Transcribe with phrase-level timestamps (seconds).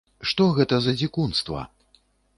[0.29, 1.63] Што гэта за дзікунства?